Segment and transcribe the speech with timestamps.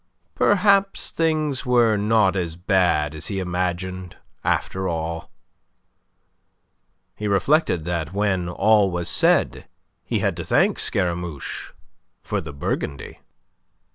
[0.33, 5.29] Perhaps things were not as bad as he imagined, after all.
[7.15, 9.67] He reflected that, when all was said,
[10.03, 11.73] he had to thank Scaramouche
[12.23, 13.19] for the Burgundy.